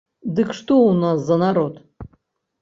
Дык 0.37 0.53
што 0.59 0.77
ў 0.85 0.95
нас 1.03 1.17
за 1.27 1.37
народ? 1.45 1.73